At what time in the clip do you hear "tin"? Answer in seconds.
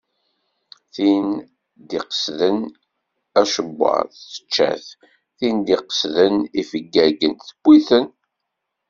0.93-1.27, 5.37-5.57